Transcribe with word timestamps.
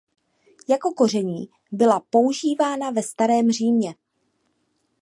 Jako 0.69 0.93
koření 0.93 1.49
byla 1.71 1.99
používána 2.11 2.89
ve 2.91 3.03
Starém 3.03 3.51
Římě. 3.51 3.95